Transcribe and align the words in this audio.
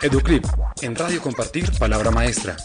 Educlip, 0.00 0.44
en 0.82 0.94
Radio 0.94 1.20
Compartir, 1.20 1.72
Palabra 1.76 2.12
Maestra. 2.12 2.56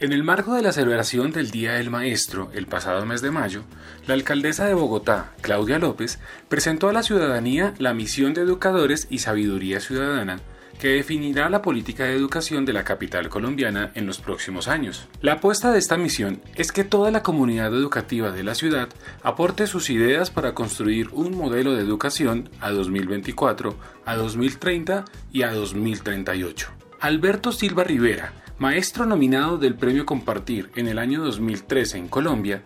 En 0.00 0.12
el 0.12 0.24
marco 0.24 0.54
de 0.54 0.62
la 0.62 0.72
celebración 0.72 1.30
del 1.30 1.52
Día 1.52 1.74
del 1.74 1.88
Maestro 1.88 2.50
el 2.52 2.66
pasado 2.66 3.06
mes 3.06 3.22
de 3.22 3.30
mayo, 3.30 3.62
la 4.08 4.14
alcaldesa 4.14 4.66
de 4.66 4.74
Bogotá, 4.74 5.30
Claudia 5.40 5.78
López, 5.78 6.18
presentó 6.48 6.88
a 6.88 6.92
la 6.92 7.04
ciudadanía 7.04 7.74
la 7.78 7.94
misión 7.94 8.34
de 8.34 8.40
educadores 8.40 9.06
y 9.08 9.18
sabiduría 9.18 9.78
ciudadana 9.78 10.40
que 10.80 10.88
definirá 10.88 11.50
la 11.50 11.60
política 11.60 12.04
de 12.04 12.14
educación 12.14 12.64
de 12.64 12.72
la 12.72 12.84
capital 12.84 13.28
colombiana 13.28 13.92
en 13.94 14.06
los 14.06 14.18
próximos 14.18 14.66
años. 14.66 15.06
La 15.20 15.34
apuesta 15.34 15.70
de 15.70 15.78
esta 15.78 15.98
misión 15.98 16.40
es 16.54 16.72
que 16.72 16.84
toda 16.84 17.10
la 17.10 17.22
comunidad 17.22 17.68
educativa 17.74 18.32
de 18.32 18.42
la 18.42 18.54
ciudad 18.54 18.88
aporte 19.22 19.66
sus 19.66 19.90
ideas 19.90 20.30
para 20.30 20.54
construir 20.54 21.10
un 21.12 21.36
modelo 21.36 21.74
de 21.74 21.82
educación 21.82 22.48
a 22.60 22.70
2024, 22.70 23.76
a 24.06 24.16
2030 24.16 25.04
y 25.30 25.42
a 25.42 25.52
2038. 25.52 26.68
Alberto 27.00 27.52
Silva 27.52 27.84
Rivera, 27.84 28.32
maestro 28.58 29.04
nominado 29.04 29.58
del 29.58 29.74
Premio 29.74 30.06
Compartir 30.06 30.70
en 30.76 30.88
el 30.88 30.98
año 30.98 31.22
2013 31.22 31.98
en 31.98 32.08
Colombia, 32.08 32.62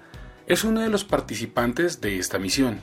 es 0.47 0.63
uno 0.63 0.81
de 0.81 0.89
los 0.89 1.05
participantes 1.05 2.01
de 2.01 2.19
esta 2.19 2.39
misión. 2.39 2.79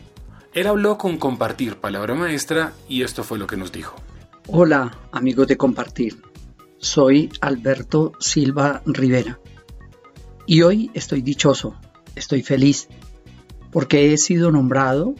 Él 0.54 0.68
habló 0.68 0.98
con 0.98 1.18
Compartir 1.18 1.78
Palabra 1.78 2.16
Maestra 2.16 2.74
y 2.90 3.04
esto 3.04 3.24
fue 3.24 3.40
lo 3.40 3.48
que 3.48 3.56
nos 3.56 3.72
dijo. 3.72 3.96
Hola 4.48 4.98
amigos 5.12 5.48
de 5.48 5.56
Compartir, 5.56 6.20
soy 6.80 7.30
Alberto 7.42 8.14
Silva 8.20 8.82
Rivera 8.86 9.40
y 10.48 10.64
hoy 10.64 10.90
estoy 10.96 11.22
dichoso, 11.22 11.76
estoy 12.16 12.42
feliz 12.42 12.88
porque 13.72 14.12
he 14.12 14.18
sido 14.18 14.52
nombrado 14.52 15.14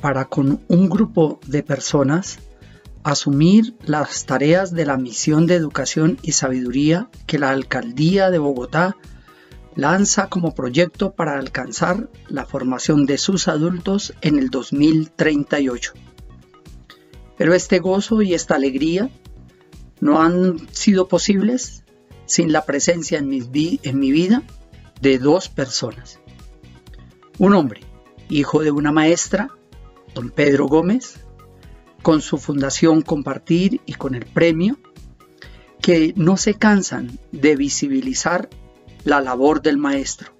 para 0.00 0.26
con 0.26 0.60
un 0.68 0.88
grupo 0.88 1.40
de 1.46 1.64
personas 1.64 2.38
asumir 3.02 3.74
las 3.84 4.26
tareas 4.26 4.72
de 4.72 4.86
la 4.86 4.96
misión 4.96 5.46
de 5.46 5.56
educación 5.56 6.16
y 6.22 6.32
sabiduría 6.32 7.10
que 7.26 7.38
la 7.38 7.50
alcaldía 7.50 8.30
de 8.30 8.38
Bogotá 8.38 8.96
lanza 9.74 10.28
como 10.28 10.54
proyecto 10.54 11.12
para 11.12 11.36
alcanzar 11.36 12.08
la 12.28 12.46
formación 12.46 13.06
de 13.06 13.18
sus 13.18 13.48
adultos 13.48 14.14
en 14.22 14.38
el 14.38 14.50
2038. 14.50 15.94
Pero 17.38 17.54
este 17.54 17.78
gozo 17.78 18.20
y 18.20 18.34
esta 18.34 18.56
alegría 18.56 19.08
no 20.00 20.20
han 20.20 20.68
sido 20.72 21.08
posibles 21.08 21.84
sin 22.26 22.52
la 22.52 22.66
presencia 22.66 23.18
en 23.18 23.28
mi, 23.28 23.40
vida 24.12 24.42
de 25.00 25.18
dos 25.18 25.48
personas. 25.48 26.18
Un 27.38 27.54
hombre, 27.54 27.80
hijo 28.28 28.62
de 28.62 28.72
una 28.72 28.92
maestra, 28.92 29.50
don 30.14 30.30
Pedro 30.30 30.66
Gómez, 30.66 31.20
con 32.02 32.20
su 32.20 32.38
fundación 32.38 33.02
Compartir 33.02 33.80
y 33.86 33.94
con 33.94 34.14
el 34.16 34.26
premio, 34.26 34.76
que 35.80 36.12
no 36.16 36.36
se 36.36 36.54
cansan 36.54 37.18
de 37.30 37.54
visibilizar 37.54 38.50
la 39.04 39.20
labor 39.20 39.62
del 39.62 39.78
maestro 39.78 40.32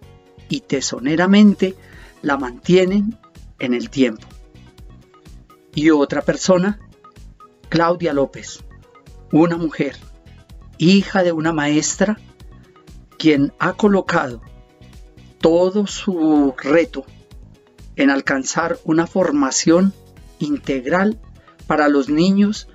y 0.49 0.61
tesoneramente 0.61 1.77
la 2.23 2.37
mantienen 2.37 3.17
en 3.61 3.73
el 3.73 3.89
tiempo. 3.89 4.27
Y 5.75 5.91
otra 5.91 6.23
persona 6.23 6.81
Claudia 7.69 8.13
López, 8.13 8.65
una 9.33 9.57
mujer, 9.57 9.97
hija 10.79 11.23
de 11.23 11.33
una 11.33 11.53
maestra, 11.53 12.19
quien 13.19 13.53
ha 13.59 13.75
colocado 13.75 14.41
todo 15.41 15.87
su 15.87 16.55
reto 16.57 17.05
en 17.97 18.11
alcanzar 18.11 18.79
una 18.85 19.07
formación 19.07 19.93
integral 20.39 21.19
para 21.67 21.89
los 21.89 22.09
niños 22.09 22.69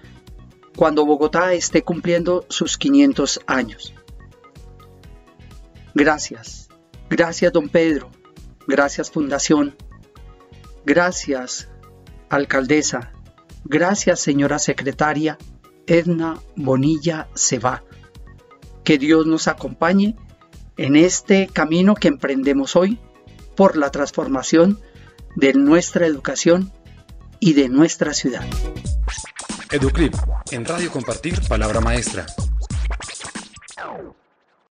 cuando 0.76 1.06
Bogotá 1.06 1.54
esté 1.54 1.84
cumpliendo 1.84 2.46
sus 2.50 2.78
500 2.78 3.42
años. 3.48 3.94
Gracias, 5.94 6.70
gracias 7.10 7.54
don 7.54 7.70
Pedro, 7.70 8.10
gracias 8.68 9.12
Fundación, 9.12 9.76
gracias 10.86 11.70
alcaldesa, 12.30 13.14
Gracias, 13.66 14.20
señora 14.20 14.60
secretaria 14.60 15.38
Edna 15.88 16.40
Bonilla 16.56 17.28
va. 17.64 17.84
Que 18.84 18.98
Dios 18.98 19.26
nos 19.26 19.48
acompañe 19.48 20.16
en 20.78 20.96
este 20.96 21.48
camino 21.48 21.96
que 21.96 22.08
emprendemos 22.08 22.76
hoy 22.76 23.00
por 23.56 23.78
la 23.78 23.92
transformación 23.92 24.80
de 25.36 25.54
nuestra 25.54 26.06
educación 26.06 26.72
y 27.40 27.54
de 27.54 27.70
nuestra 27.70 28.14
ciudad. 28.14 28.46
Educlip, 29.72 30.14
en 30.52 30.66
Radio 30.66 30.92
Compartir, 30.92 31.40
Palabra 31.48 31.82
Maestra. 31.82 32.26